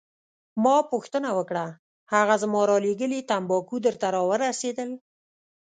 [0.63, 1.65] ما پوښتنه وکړه:
[2.13, 4.89] هغه زما رالیږلي تمباکو درته راورسیدل؟